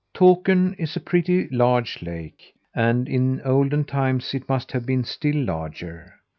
Takern 0.15 0.73
is 0.79 0.95
a 0.95 0.99
pretty 0.99 1.47
large 1.49 2.01
lake 2.01 2.55
and 2.73 3.07
in 3.07 3.39
olden 3.41 3.83
times 3.83 4.33
it 4.33 4.49
must 4.49 4.71
have 4.71 4.83
been 4.83 5.03
still 5.03 5.37
larger. 5.43 6.15